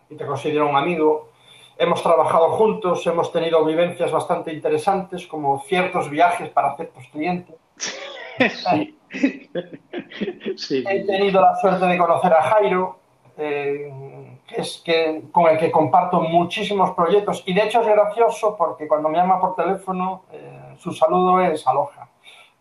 [0.10, 1.30] y te considero un amigo,
[1.78, 7.56] hemos trabajado juntos, hemos tenido vivencias bastante interesantes, como ciertos viajes para ciertos clientes.
[8.38, 9.00] Sí.
[10.58, 10.84] sí.
[10.86, 13.00] He tenido la suerte de conocer a Jairo,
[13.38, 18.56] eh, que es que, con el que comparto muchísimos proyectos y de hecho es gracioso
[18.58, 22.08] porque cuando me llama por teléfono eh, su saludo es aloja.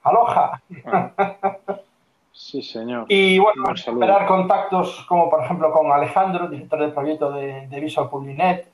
[0.03, 0.61] Aloja.
[0.87, 1.11] Ah.
[2.37, 3.07] Sí, señor.
[3.09, 8.11] Y bueno, esperar contactos como por ejemplo con Alejandro, director del proyecto de, de Visual
[8.11, 8.69] Publinet,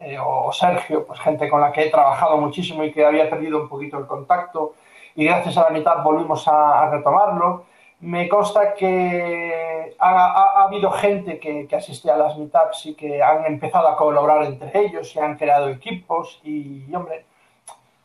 [0.00, 3.62] eh, o Sergio, pues gente con la que he trabajado muchísimo y que había perdido
[3.62, 4.74] un poquito el contacto
[5.14, 7.64] y gracias a la mitad volvimos a, a retomarlo
[8.00, 12.94] me consta que ha, ha, ha habido gente que, que, asistía a las meetups y
[12.94, 17.24] que han empezado a colaborar entre ellos y han creado equipos y, hombre,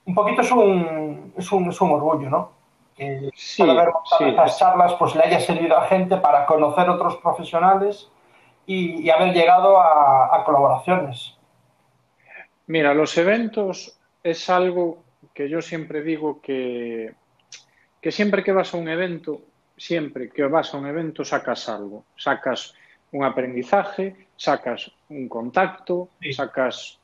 [0.05, 2.51] un poquito es un, es un, es un orgullo, ¿no?
[2.95, 4.25] Que sí, haber sí.
[4.25, 8.09] estas charlas pues le haya servido a gente para conocer otros profesionales
[8.65, 11.37] y, y haber llegado a, a colaboraciones.
[12.67, 14.99] Mira, los eventos es algo
[15.33, 17.13] que yo siempre digo que,
[18.01, 19.41] que siempre que vas a un evento
[19.81, 22.75] siempre que vas a un evento sacas algo, sacas
[23.13, 26.33] un aprendizaje, sacas un contacto, sí.
[26.33, 26.99] sacas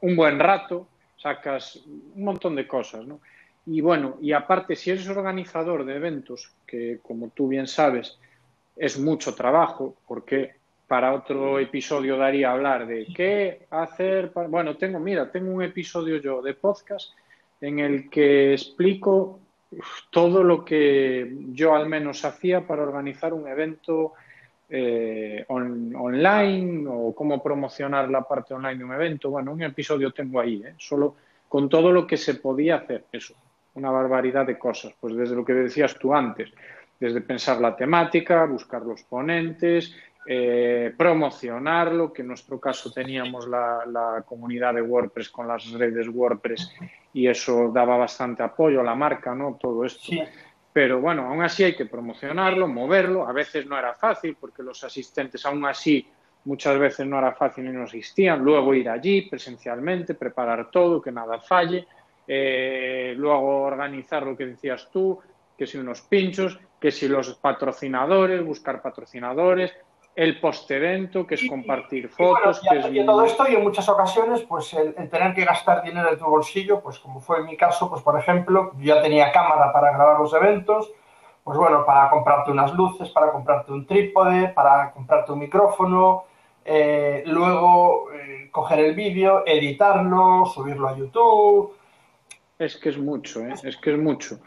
[0.00, 3.20] un buen rato, sacas un montón de cosas, ¿no?
[3.66, 8.18] Y bueno, y aparte, si eres organizador de eventos, que como tú bien sabes,
[8.76, 10.54] es mucho trabajo, porque
[10.86, 14.32] para otro episodio daría hablar de qué hacer.
[14.32, 14.48] Para...
[14.48, 17.10] Bueno, tengo, mira, tengo un episodio yo de podcast
[17.60, 19.40] en el que explico
[20.10, 24.14] todo lo que yo al menos hacía para organizar un evento
[24.68, 29.30] eh, on, online o cómo promocionar la parte online de un evento.
[29.30, 30.74] Bueno, un episodio tengo ahí, ¿eh?
[30.76, 31.16] solo
[31.48, 33.34] con todo lo que se podía hacer, eso,
[33.74, 36.52] una barbaridad de cosas, pues desde lo que decías tú antes,
[36.98, 39.94] desde pensar la temática, buscar los ponentes,
[40.26, 46.08] eh, promocionarlo, que en nuestro caso teníamos la, la, comunidad de WordPress con las redes
[46.08, 46.74] WordPress
[47.12, 49.56] y eso daba bastante apoyo a la marca, ¿no?
[49.60, 50.02] Todo esto.
[50.02, 50.20] Sí.
[50.72, 53.26] Pero bueno, aún así hay que promocionarlo, moverlo.
[53.26, 56.06] A veces no era fácil porque los asistentes aún así
[56.44, 58.44] muchas veces no era fácil y no existían.
[58.44, 61.86] Luego ir allí presencialmente, preparar todo, que nada falle.
[62.28, 65.18] Eh, luego organizar lo que decías tú,
[65.56, 69.72] que si unos pinchos, que si los patrocinadores, buscar patrocinadores,
[70.16, 72.62] el post-evento, que es compartir fotos.
[72.64, 73.06] Y, bueno, y, que es...
[73.06, 76.24] todo esto, y en muchas ocasiones, pues el, el, tener que gastar dinero en tu
[76.24, 79.92] bolsillo, pues como fue en mi caso, pues por ejemplo, yo ya tenía cámara para
[79.92, 80.90] grabar los eventos,
[81.44, 86.24] pues bueno, para comprarte unas luces, para comprarte un trípode, para comprarte un micrófono,
[86.64, 91.76] eh, luego eh, coger el vídeo, editarlo, subirlo a YouTube.
[92.58, 93.54] Es que es mucho, ¿eh?
[93.62, 94.40] es que es mucho.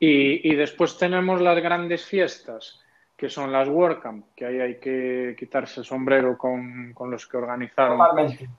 [0.00, 2.78] Y después tenemos las grandes fiestas
[3.18, 7.36] que son las WordCamp, que ahí hay que quitarse el sombrero con, con los que
[7.36, 7.98] organizaron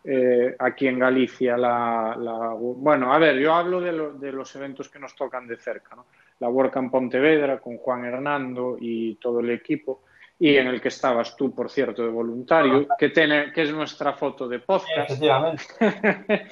[0.03, 4.53] eh, aquí en Galicia la, la, Bueno, a ver, yo hablo de, lo, de, los
[4.57, 6.07] eventos que nos tocan de cerca, ¿no?
[6.39, 10.01] La WordCamp Pontevedra con Juan Hernando y todo el equipo,
[10.41, 14.13] y en el que estabas tú, por cierto, de voluntario, que, tiene, que es nuestra
[14.13, 15.09] foto de podcast.
[15.09, 15.63] Efectivamente.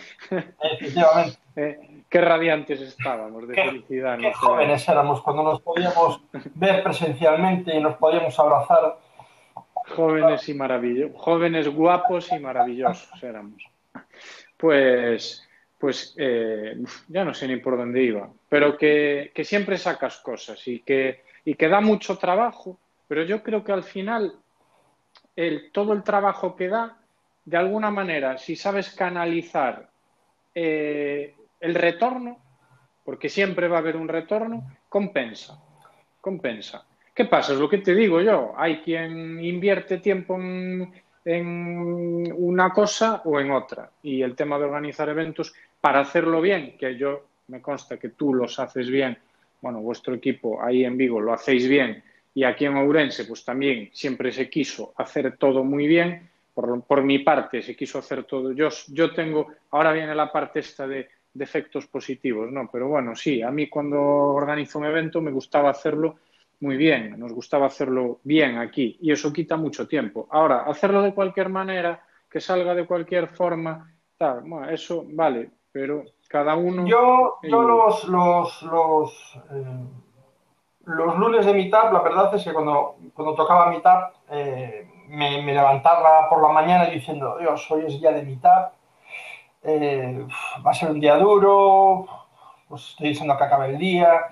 [0.61, 1.37] Efectivamente.
[1.55, 4.17] Eh, qué radiantes estábamos de felicidad.
[4.19, 6.21] Qué jóvenes éramos cuando nos podíamos
[6.55, 8.97] ver presencialmente y nos podíamos abrazar.
[9.95, 13.63] Jóvenes y maravillosos, jóvenes guapos y maravillosos éramos.
[14.57, 15.47] Pues,
[15.79, 16.75] pues eh,
[17.07, 21.23] ya no sé ni por dónde iba, pero que, que siempre sacas cosas y que,
[21.45, 24.33] y que da mucho trabajo, pero yo creo que al final
[25.35, 26.97] el, todo el trabajo que da,
[27.45, 29.89] de alguna manera, si sabes canalizar
[30.53, 32.39] eh, el retorno,
[33.03, 35.57] porque siempre va a haber un retorno, compensa,
[36.19, 36.85] compensa.
[37.13, 37.53] ¿Qué pasa?
[37.53, 38.53] Es lo que te digo yo.
[38.57, 40.91] Hay quien invierte tiempo en,
[41.23, 43.91] en una cosa o en otra.
[44.03, 48.33] Y el tema de organizar eventos para hacerlo bien, que yo me consta que tú
[48.33, 49.17] los haces bien,
[49.61, 52.03] bueno, vuestro equipo ahí en Vigo lo hacéis bien
[52.37, 56.29] y aquí en Ourense pues también siempre se quiso hacer todo muy bien.
[56.53, 58.51] Por, por mi parte se quiso hacer todo.
[58.51, 62.69] Yo, yo tengo, ahora viene la parte esta de defectos positivos, ¿no?
[62.71, 66.17] Pero bueno, sí, a mí cuando organizo un evento me gustaba hacerlo
[66.59, 70.27] muy bien, nos gustaba hacerlo bien aquí y eso quita mucho tiempo.
[70.29, 76.03] Ahora, hacerlo de cualquier manera, que salga de cualquier forma, tal, bueno, eso vale, pero
[76.27, 76.85] cada uno...
[76.85, 80.06] Yo, yo los, los, los, eh,
[80.87, 86.29] los, lunes de mitad, la verdad es que cuando, tocaba mitad eh, me, me, levantaba
[86.29, 88.69] por la mañana diciendo, Dios, hoy es día de mitad,
[89.63, 90.25] eh,
[90.65, 92.07] va a ser un día duro,
[92.69, 94.27] pues estoy diciendo que acabe el día,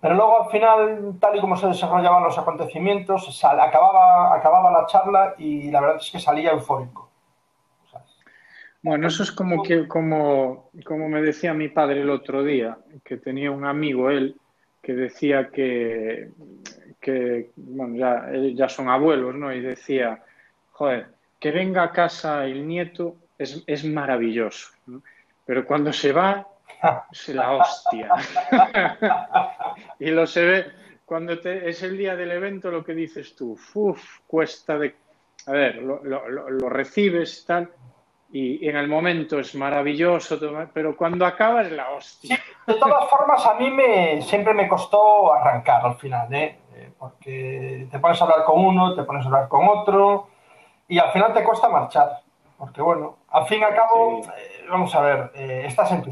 [0.00, 4.86] pero luego al final, tal y como se desarrollaban los acontecimientos, sal, acababa, acababa la
[4.86, 7.08] charla y la verdad es que salía eufórico.
[8.82, 13.16] Bueno, eso es como que, como, como me decía mi padre el otro día, que
[13.16, 14.36] tenía un amigo él
[14.84, 16.28] que decía que,
[17.00, 19.52] que bueno, ya, ya son abuelos, ¿no?
[19.52, 20.22] Y decía,
[20.72, 21.06] joder,
[21.40, 24.70] que venga a casa el nieto es, es maravilloso.
[24.86, 25.02] ¿no?
[25.44, 26.46] Pero cuando se va,
[27.12, 28.10] es la hostia.
[29.98, 30.66] y lo se ve,
[31.04, 34.94] cuando te, es el día del evento, lo que dices tú, uff, cuesta de...
[35.46, 37.70] A ver, lo, lo, lo recibes, tal,
[38.32, 40.40] y, y, en el momento es maravilloso,
[40.72, 42.40] pero cuando acaba es la hostia.
[42.66, 46.58] De todas formas, a mí me, siempre me costó arrancar al final, ¿eh?
[46.98, 50.28] porque te pones a hablar con uno, te pones a hablar con otro,
[50.88, 52.20] y al final te cuesta marchar.
[52.56, 54.30] Porque bueno, al fin y al cabo, sí.
[54.36, 56.10] eh, vamos a ver, eh, estás en tu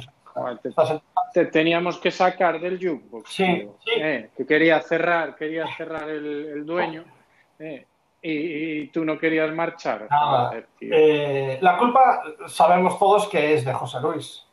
[1.32, 3.30] te, teníamos que sacar del jukebox.
[3.30, 3.90] Sí, sí.
[3.96, 7.04] Eh, que quería cerrar, quería cerrar el, el dueño.
[7.58, 7.86] Eh,
[8.22, 8.30] y,
[8.82, 10.06] y, tú no querías marchar.
[10.08, 10.48] Nada.
[10.48, 14.46] Joder, eh, la culpa sabemos todos que es de José Luis.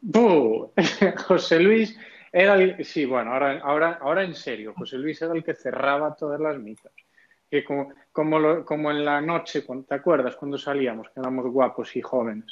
[0.00, 0.72] ¡Buh!
[1.26, 1.98] José Luis
[2.32, 2.84] era el.
[2.84, 6.58] Sí, bueno, ahora, ahora, ahora en serio, José Luis era el que cerraba todas las
[6.58, 6.92] mitas
[7.50, 11.96] que como, como, lo, como en la noche, ¿te acuerdas cuando salíamos, que éramos guapos
[11.96, 12.44] y jóvenes,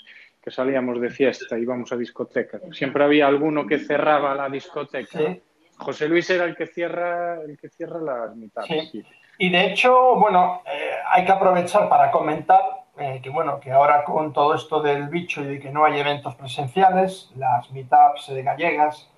[0.42, 2.62] que salíamos de fiesta y íbamos a discotecas?
[2.72, 5.18] Siempre había alguno que cerraba la discoteca.
[5.18, 5.42] Sí.
[5.76, 8.90] José Luis era el que cierra, el que cierra las mitades.
[8.90, 9.04] Sí.
[9.38, 12.60] Y de hecho, bueno, eh, hay que aprovechar para comentar
[12.98, 16.00] eh, que bueno, que ahora con todo esto del bicho y de que no hay
[16.00, 19.10] eventos presenciales, las meetups de gallegas,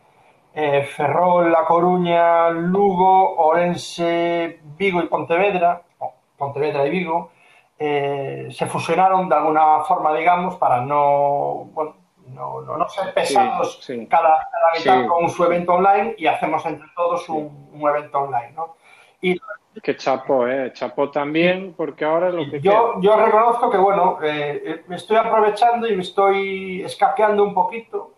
[0.54, 7.30] eh, Ferrol, La Coruña, Lugo, Orense, Vigo y Pontevedra, oh, Pontevedra y Vigo,
[7.78, 11.94] eh, se fusionaron de alguna forma, digamos, para no, bueno,
[12.34, 14.06] no, no, no ser pesados sí, sí.
[14.08, 15.06] cada, cada mitad sí.
[15.06, 18.74] con su evento online y hacemos entre todos un, un evento online, ¿no?
[19.20, 19.40] Y,
[19.82, 20.72] que chapó, ¿eh?
[20.72, 25.16] Chapó también, porque ahora es lo que yo, yo reconozco que, bueno, eh, me estoy
[25.16, 28.14] aprovechando y me estoy escaqueando un poquito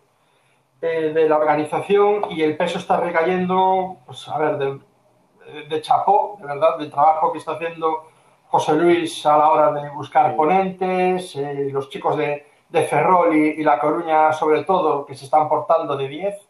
[0.81, 4.79] eh, de la organización y el peso está recayendo, pues a ver, de,
[5.69, 8.09] de, chapó, de verdad, del trabajo que está haciendo
[8.49, 10.37] José Luis a la hora de buscar sí.
[10.37, 15.27] ponentes, eh, los chicos de, de Ferrol y, y, La Coruña sobre todo, que se
[15.27, 16.50] están portando de 10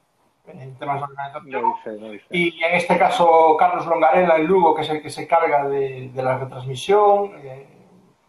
[0.59, 1.63] en temas de organización.
[1.63, 2.27] No dice, no dice.
[2.31, 6.11] Y en este caso Carlos Longarela en Lugo, que es el que se carga de,
[6.13, 7.67] de la retransmisión, eh,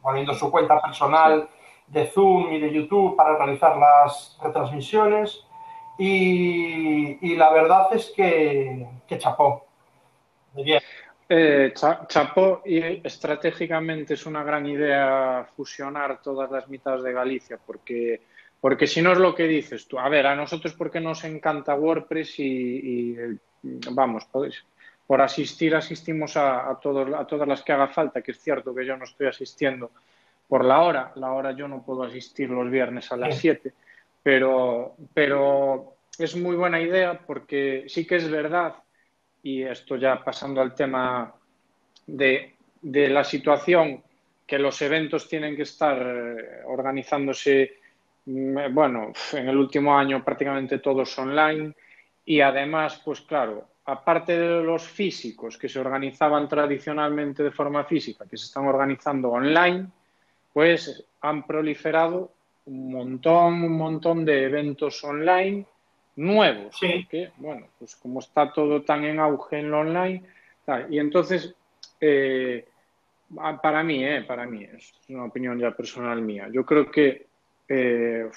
[0.02, 1.48] poniendo su cuenta personal
[1.88, 5.46] de Zoom y de YouTube para realizar las retransmisiones.
[5.98, 9.66] Y, y, la verdad es que, que chapó.
[10.54, 10.82] Muy bien.
[11.34, 18.24] Eh, chapó y estratégicamente es una gran idea fusionar todas las mitades de Galicia porque,
[18.62, 20.00] porque si no es lo que dices tú.
[20.00, 23.18] A ver, a nosotros porque nos encanta WordPress y, y
[23.92, 24.64] vamos, podéis,
[25.08, 28.74] por asistir asistimos a, a, todos, a todas las que haga falta, que es cierto
[28.74, 29.92] que yo no estoy asistiendo
[30.48, 33.74] por la hora, la hora yo no puedo asistir los viernes a las 7,
[34.22, 38.76] pero, pero es muy buena idea porque sí que es verdad,
[39.42, 41.34] y esto ya pasando al tema
[42.06, 44.04] de, de la situación,
[44.46, 47.81] que los eventos tienen que estar eh, organizándose,
[48.26, 51.74] bueno, en el último año prácticamente todos online
[52.26, 58.26] y además, pues claro, aparte de los físicos que se organizaban tradicionalmente de forma física,
[58.26, 59.88] que se están organizando online,
[60.54, 62.32] pues han proliferado
[62.66, 65.66] un montón, un montón de eventos online
[66.18, 66.78] nuevos.
[66.78, 67.02] Sí.
[67.02, 70.24] Porque, bueno, pues como está todo tan en auge en lo online,
[70.64, 71.56] tal, y entonces,
[72.00, 72.66] eh,
[73.62, 77.31] para mí, eh, para mí, es una opinión ya personal mía, yo creo que
[77.74, 78.30] eh,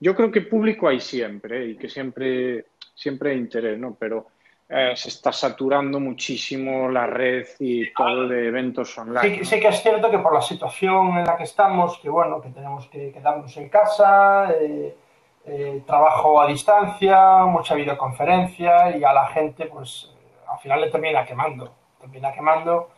[0.00, 3.94] yo creo que público hay siempre y que siempre, siempre hay interés, ¿no?
[3.94, 4.26] Pero
[4.68, 9.38] eh, se está saturando muchísimo la red y todo de eventos online.
[9.38, 12.40] Sí, sí, que es cierto que por la situación en la que estamos, que bueno,
[12.40, 19.28] que tenemos que quedarnos en casa, eh, trabajo a distancia, mucha videoconferencia y a la
[19.28, 20.12] gente, pues
[20.48, 22.88] al final le termina quemando, termina quemando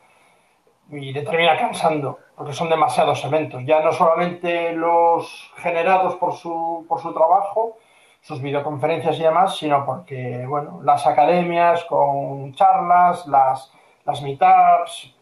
[0.92, 3.62] y le termina cansando, porque son demasiados eventos.
[3.64, 7.78] Ya no solamente los generados por su, por su trabajo,
[8.20, 13.72] sus videoconferencias y demás, sino porque, bueno, las academias con charlas, las,
[14.04, 15.14] las meetups,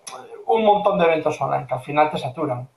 [0.47, 2.69] un montón de eventos online que al final te saturan.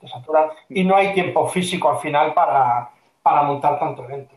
[0.00, 2.90] Te saturan y no hay tiempo físico al final para,
[3.22, 4.34] para montar tanto evento.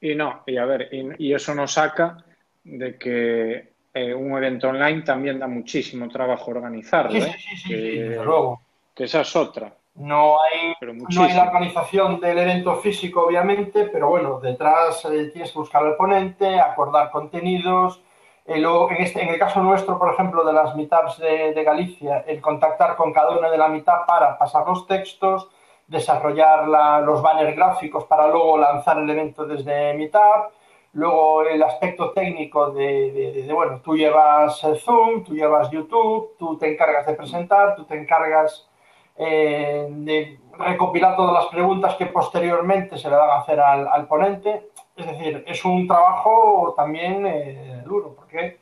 [0.00, 2.18] Y no, y a ver, y, y eso nos saca
[2.62, 7.34] de que eh, un evento online también da muchísimo trabajo organizarlo, sí, ¿eh?
[7.38, 8.60] sí, sí, sí, que, desde luego.
[8.94, 9.72] que esa es otra.
[9.94, 10.74] No hay,
[11.08, 15.84] no hay la organización del evento físico, obviamente, pero bueno, detrás eh, tienes que buscar
[15.84, 18.02] al ponente, acordar contenidos.
[18.44, 21.62] Eh, luego, en, este, en el caso nuestro, por ejemplo, de las meetups de, de
[21.64, 25.48] Galicia, el contactar con cada una de la mitad para pasar los textos,
[25.86, 30.52] desarrollar la- los banners gráficos para luego lanzar el evento desde Meetup.
[30.94, 36.36] Luego el aspecto técnico de, de- de- de, bueno, tú llevas Zoom, tú llevas YouTube,
[36.38, 38.68] tú te encargas de presentar, tú te encargas
[39.16, 44.06] eh, de recopilar todas las preguntas que posteriormente se le van a hacer al, al
[44.06, 44.68] ponente.
[44.96, 48.58] Es decir, es un trabajo también eh, duro, porque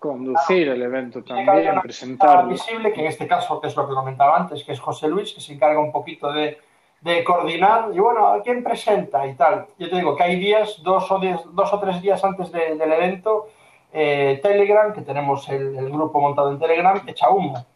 [0.00, 2.48] Conducir el evento también, presentarlo.
[2.50, 5.34] visible, que en este caso, que es lo que comentaba antes, que es José Luis,
[5.34, 6.56] que se encarga un poquito de,
[7.00, 9.66] de coordinar, y bueno, ¿a quién presenta y tal?
[9.78, 12.76] Yo te digo que hay días, dos o, diez- dos o tres días antes de-
[12.76, 13.48] del evento,
[13.92, 17.66] eh, Telegram, que tenemos el, el grupo montado en Telegram, echa humo.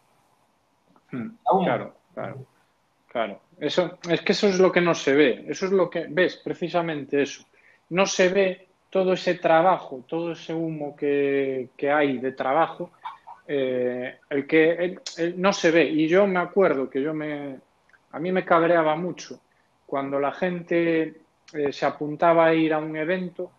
[1.11, 1.65] Mm, Aún.
[1.65, 2.37] Claro, claro,
[3.07, 3.39] claro.
[3.59, 5.45] Eso, es que eso es lo que no se ve.
[5.47, 7.43] Eso es lo que ves, precisamente eso.
[7.89, 12.91] No se ve todo ese trabajo, todo ese humo que, que hay de trabajo,
[13.47, 15.83] eh, el que el- el- no se ve.
[15.85, 17.57] Y yo me acuerdo que yo me,
[18.15, 19.41] a mí me cabreaba mucho
[19.85, 21.21] cuando la gente
[21.53, 23.51] eh, se apuntaba a ir a un evento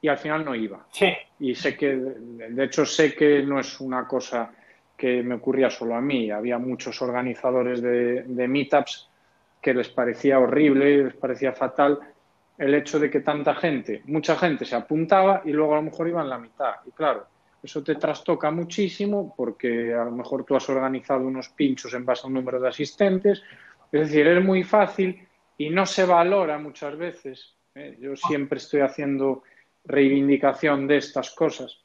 [0.00, 0.84] y al final no iba.
[0.90, 4.50] Sí, Y sé que, de hecho, sé que no es una cosa
[4.96, 6.32] que me ocurría solo a mí.
[6.32, 9.08] Había muchos organizadores de, de meetups
[9.60, 12.00] que les parecía horrible, les parecía fatal
[12.58, 16.08] el hecho de que tanta gente, mucha gente se apuntaba y luego a lo mejor
[16.08, 16.74] iban la mitad.
[16.86, 17.26] Y claro,
[17.62, 22.22] eso te trastoca muchísimo porque a lo mejor tú has organizado unos pinchos en base
[22.24, 23.42] a un número de asistentes.
[23.92, 25.28] Es decir, es muy fácil
[25.58, 27.54] y no se valora muchas veces.
[27.74, 27.96] ¿eh?
[28.00, 29.42] Yo siempre estoy haciendo
[29.84, 31.78] reivindicación de estas cosas,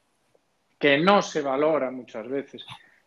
[0.78, 2.64] que no se valora muchas veces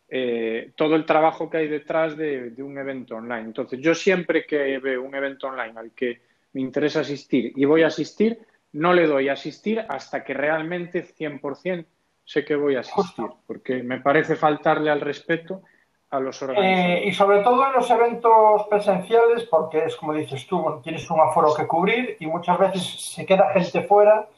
[0.08, 3.44] eh, todo el trabajo que hay detrás de, de, un evento online.
[3.44, 6.20] Entonces, yo siempre que veo un evento online al que
[6.52, 8.38] me interesa asistir y voy a asistir,
[8.72, 11.86] no le doy a asistir hasta que realmente 100%
[12.24, 15.62] sé que voy a asistir, porque me parece faltarle al respeto
[16.12, 17.04] a los organizadores.
[17.04, 21.10] Eh, y sobre todo en los eventos presenciales, porque es como dices tú, bueno, tienes
[21.10, 24.28] un aforo que cubrir y muchas veces se queda gente fuera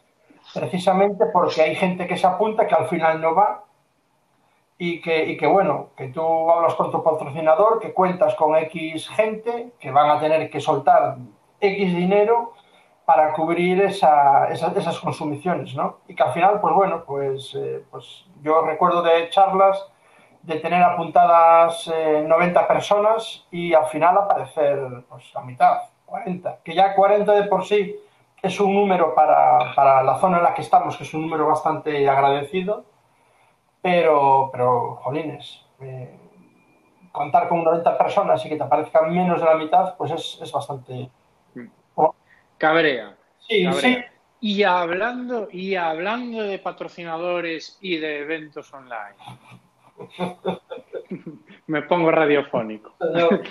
[0.55, 3.65] precisamente porque hay gente que se apunta que al final no va
[4.79, 9.09] y que, y que bueno, que tú hablas con tu patrocinador, que cuentas con X
[9.09, 11.17] gente que van a tener que soltar
[11.61, 12.53] X dinero
[13.05, 15.99] para cubrir esa, esas, esas consumiciones, ¿no?
[16.07, 19.87] Y que al final, pues bueno, pues, eh, pues yo recuerdo de charlas
[20.45, 26.59] de tener apuntadas eh, 90 personas y al final aparecer pues la mitad, 40.
[26.63, 27.97] Que ya 40 de por sí
[28.43, 31.47] es un número para, para la zona en la que estamos, que es un número
[31.47, 32.85] bastante agradecido,
[33.81, 36.15] pero, pero jolines, eh,
[37.11, 40.53] contar con 90 personas y que te aparezcan menos de la mitad, pues es, es
[40.53, 41.11] bastante...
[42.59, 43.17] Cabrea.
[43.39, 43.81] Sí, cabrea.
[43.81, 44.05] sí.
[44.41, 49.17] Y hablando, y hablando de patrocinadores y de eventos online,
[51.67, 52.95] me pongo radiofónico.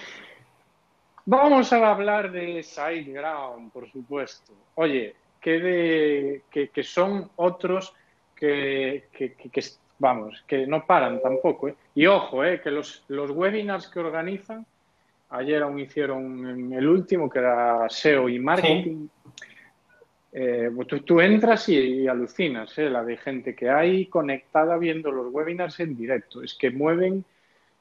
[1.26, 4.54] Vamos a hablar de SideGround, por supuesto.
[4.76, 7.94] Oye, que, de, que, son otros
[8.36, 9.36] que, que,
[10.00, 11.70] vamos, que no paran tampoco.
[11.70, 11.76] ¿eh?
[11.96, 14.66] Y ojo, eh, que los, los webinars que organizan,
[15.30, 19.08] ayer aún hicieron el último, que era SEO y marketing.
[20.36, 22.90] Eh, pues tú, entras y, alucinas, ¿eh?
[22.90, 26.42] la de gente que hay conectada viendo los webinars en directo.
[26.42, 27.24] Es que mueven,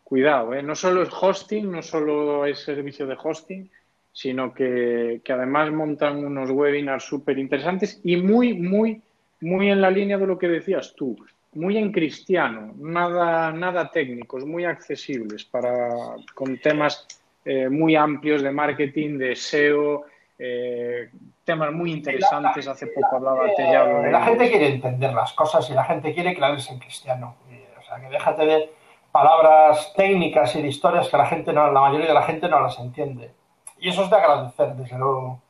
[0.05, 0.63] cuidado, ¿eh?
[0.63, 3.71] no solo es hosting, no solo es servicio de hosting,
[4.13, 9.01] sino que, que además montan unos webinars súper interesantes y muy, muy,
[9.41, 11.17] muy en la línea de lo que decías tú,
[11.55, 15.89] muy en cristiano, nada, nada técnicos, muy accesibles para,
[16.35, 17.07] con temas
[17.47, 20.05] eh, muy amplios de marketing, de SEO,
[20.45, 21.09] eh,
[21.45, 22.67] temas muy interesantes.
[22.67, 24.11] Hace poco hablaba de...
[24.11, 27.37] La gente quiere entender las cosas y la gente quiere creerse en cristiano.
[27.79, 28.71] O sea, que déjate de
[29.13, 32.61] palabras técnicas y de historias que la gente no, la mayoría de la gente no
[32.61, 33.31] las entiende.
[33.79, 35.41] Y eso es de agradecer, desde luego.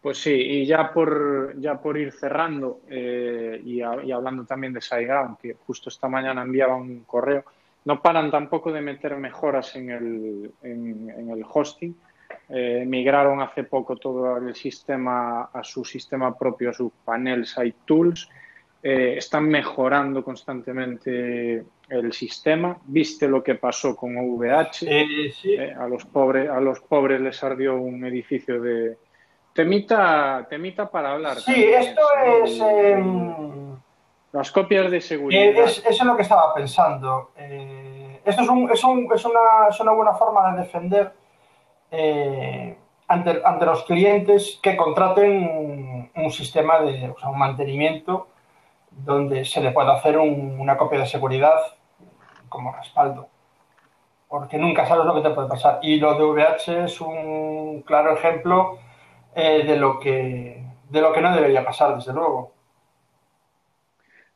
[0.00, 5.38] Pues sí, y ya por, ya por ir cerrando eh, y, hablando también de SiteGround,
[5.38, 7.44] que justo esta mañana enviaba un correo,
[7.86, 11.96] no paran tampoco de meter mejoras en el, en el hosting
[12.48, 17.78] eh, migraron hace poco todo el sistema a su sistema propio, a su panel Site
[17.84, 18.28] Tools.
[18.82, 22.78] Eh, están mejorando constantemente el sistema.
[22.84, 24.86] ¿Viste lo que pasó con OVH?
[24.86, 28.96] Eh, a, los pobres, a los pobres les ardió un edificio de...
[29.52, 31.38] Temita, temita para hablar.
[31.38, 32.02] Sí, esto
[32.44, 32.60] es...
[32.60, 33.76] Em,
[34.32, 35.64] las copias de seguridad.
[35.64, 37.30] Es, eso es lo que estaba pensando.
[37.36, 41.25] esto es, un, es, un, es, una, es una buena forma de defender
[41.98, 42.76] eh,
[43.08, 48.28] ante, los clientes que contraten un, sistema de o sea, un mantenimiento
[48.90, 51.58] donde se le pueda hacer una copia de seguridad
[52.48, 53.28] como respaldo.
[54.28, 55.78] Porque nunca sabes lo que te puede pasar.
[55.82, 58.78] Y lo de VH es un claro ejemplo
[59.34, 62.52] eh, de, lo que, de lo que no debería pasar, desde luego.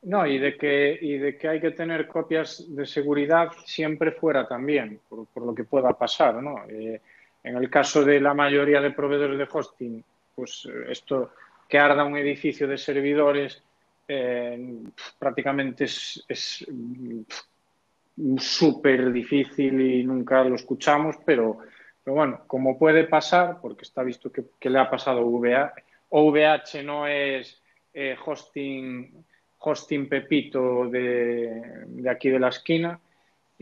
[0.02, 4.48] No, y de que, y de que hay que tener copias de seguridad siempre fuera
[4.48, 6.64] también, por, por lo que pueda pasar, ¿no?
[6.68, 7.02] Eh,
[7.42, 11.32] en el caso de la mayoría de proveedores de hosting, pues eh, esto
[11.68, 13.62] que arda un edificio de servidores
[14.08, 14.82] eh,
[15.18, 21.58] prácticamente es mm, súper difícil y nunca lo escuchamos, pero,
[22.04, 27.06] bueno, como puede pasar, porque está visto que, le ha pasado a VH, OVH no
[27.06, 27.62] es
[27.94, 29.24] eh, hosting,
[29.58, 33.00] hosting pepito de aquí de la esquina,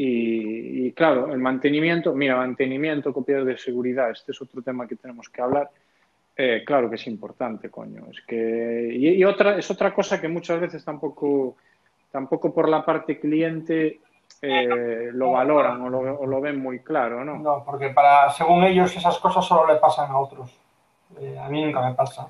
[0.00, 5.28] y, claro, el mantenimiento, mira, mantenimiento, copias de seguridad, este es otro tema que tenemos
[5.28, 5.68] que hablar.
[6.36, 8.06] Eh, claro que es importante, coño.
[8.12, 11.56] Es que, y, otra, es otra cosa que muchas veces tampoco,
[12.12, 13.98] tampoco por la parte cliente
[14.40, 17.36] eh, lo valoran o lo, lo, ven muy claro, ¿no?
[17.36, 20.56] No, porque para, según ellos, esas cosas solo le pasan a otros.
[21.20, 22.28] Eh, a mí nunca me pasa.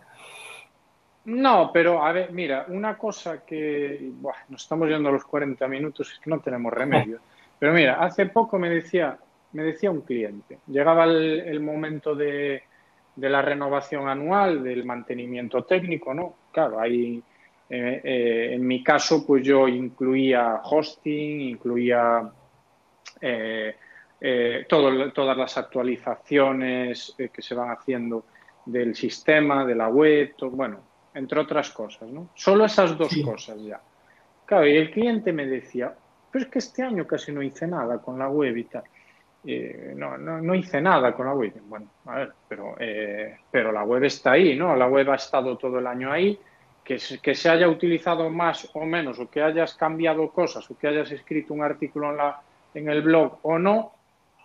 [1.27, 5.69] No, pero a ver, mira, una cosa que buah, nos estamos yendo a los 40
[5.69, 7.21] minutos, es que no tenemos remedio.
[7.59, 9.19] Pero mira, hace poco me decía,
[9.53, 12.63] me decía un cliente, llegaba el, momento de,
[13.17, 16.35] la renovación anual, del mantenimiento técnico, ¿no?
[16.53, 17.23] Claro, ahí,
[17.69, 22.31] eh, eh, en mi caso, pues yo incluía hosting, incluía
[23.21, 23.75] eh,
[24.69, 28.25] todas las actualizaciones que se van haciendo
[28.65, 30.81] del sistema, de la web, bueno,
[31.15, 32.31] entre otras cosas, ¿no?
[32.35, 33.81] Solo esas dos cosas ya.
[34.45, 35.95] Claro, y el cliente me decía,
[36.31, 38.85] pero es que este año casi no hice nada con la web y tal.
[39.45, 41.53] Eh, no, no, no, hice nada con la web.
[41.65, 44.75] Bueno, a ver, pero, eh, pero la web está ahí, ¿no?
[44.77, 46.39] La web ha estado todo el año ahí.
[46.85, 50.79] Que se, que se haya utilizado más o menos, o que hayas cambiado cosas, o
[50.79, 52.41] que hayas escrito un artículo en, la,
[52.73, 53.93] en el blog o no,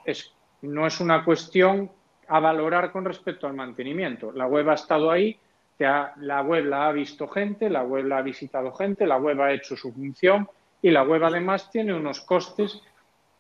[0.04, 1.90] es, no es una cuestión
[2.28, 4.34] a valorar con respecto al mantenimiento.
[4.34, 5.40] La web ha estado ahí,
[5.78, 9.40] te la web la ha visto gente, la web la ha visitado gente, la web
[9.42, 10.48] ha hecho su función
[10.84, 12.80] y la web además tiene unos costes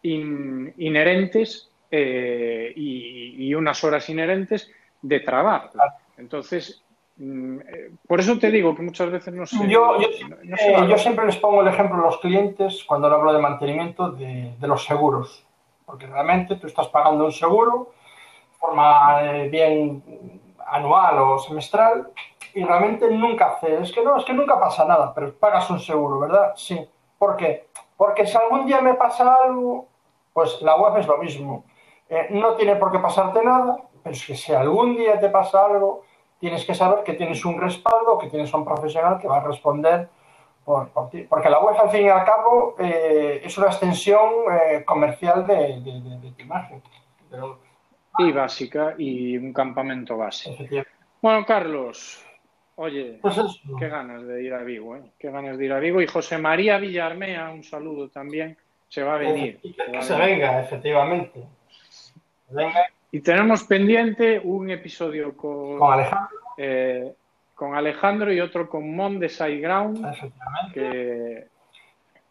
[0.01, 4.71] inherentes eh, y, unas horas inherentes
[5.01, 5.69] de trabajo.
[6.17, 6.81] Entonces,
[7.17, 9.67] mm, eh, por eso te digo que muchas veces no sé.
[9.67, 14.11] Yo, eh, yo, siempre les pongo el ejemplo a los clientes cuando hablo de mantenimiento
[14.11, 15.45] de, los seguros.
[15.85, 17.91] Porque realmente tú estás pagando un seguro
[18.51, 19.21] de forma
[19.51, 20.01] bien
[20.65, 22.07] anual o semestral
[22.53, 23.81] y realmente nunca hace.
[23.81, 26.53] Es que no, es que nunca pasa nada, pero pagas un seguro, ¿verdad?
[26.55, 26.79] Sí.
[27.23, 27.67] ¿Por qué?
[27.95, 29.87] Porque si algún día me pasa algo,
[30.33, 31.63] pues la web es lo mismo.
[32.09, 35.63] Eh, no tiene por qué pasarte nada, pero es que si algún día te pasa
[35.67, 36.03] algo,
[36.37, 40.09] tienes que saber que tienes un respaldo, que tienes un profesional que va a responder
[40.65, 41.21] por, ti.
[41.21, 45.81] Porque la web, al fin y al cabo, eh, es una extensión eh, comercial de,
[46.35, 46.83] tu imagen.
[48.17, 50.85] Y básica, y un campamento base.
[51.21, 52.22] Bueno, Carlos,
[52.75, 53.37] oye, pues
[53.79, 55.01] qué ganas de ir a Vigo, ¿eh?
[55.19, 56.01] Qué ganas de ir a Vigo.
[56.01, 58.57] Y José María Villarmea, un saludo también,
[58.87, 59.59] se va a venir.
[59.61, 61.43] Que se, venga, efectivamente.
[63.11, 66.37] Y tenemos pendiente un episodio con, con Alejandro.
[66.57, 67.13] Eh,
[67.55, 70.05] con Alejandro y otro con Mon de Sideground.
[70.73, 71.47] Que...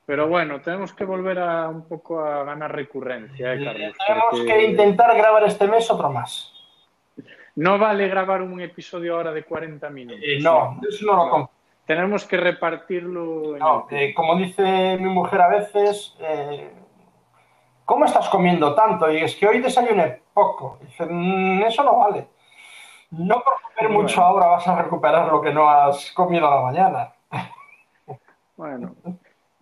[0.04, 3.96] Pero bueno, tenemos que volver a un poco a ganar recurrencia, ¿eh, Carlos?
[4.06, 6.52] Tenemos que intentar grabar este mes otro más.
[7.56, 10.20] No vale grabar un episodio ahora de 40 minutos.
[10.22, 11.50] Eh, no, eso no lo compro.
[11.84, 13.58] Tenemos que repartirlo.
[13.58, 16.16] no, eh, como dice mi mujer a veces,
[17.84, 19.10] ¿cómo estás comiendo tanto?
[19.10, 20.78] Y es que hoy desayuné poco.
[20.80, 22.28] Dice, mm, eso no vale.
[23.10, 26.62] No por comer mucho ahora vas a recuperar lo que no has comido a la
[26.62, 27.12] mañana.
[28.56, 28.94] Bueno,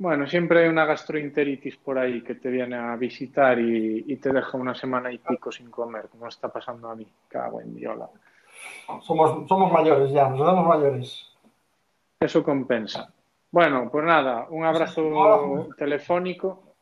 [0.01, 4.57] bueno, siempre hay una gastroenteritis por ahí que te viene a visitar y, te deja
[4.57, 7.07] una semana y pico sin comer, como está pasando a mí.
[7.29, 8.09] Cago en viola.
[9.03, 11.37] Somos, somos mayores ya, nos damos mayores.
[12.19, 13.13] Eso compensa.
[13.51, 16.77] Bueno, pues nada, un abrazo telefónico.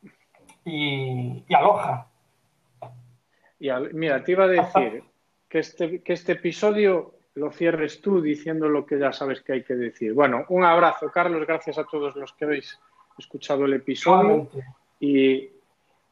[0.65, 2.07] Y, y aloja.
[3.59, 5.03] Y mira, te iba a decir,
[5.49, 9.65] que este, que este episodio lo cierres tú diciendo lo que ya sabes que hay
[9.65, 10.15] que decir.
[10.15, 12.79] Bueno, un abrazo, Carlos, gracias a todos los que habéis
[13.19, 14.49] escuchado el episodio.
[15.01, 15.49] Y,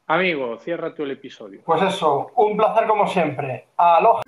[0.07, 1.61] amigo, cierra tú el episodio.
[1.65, 3.67] Pues eso, un placer como siempre.
[3.77, 4.21] Aloha.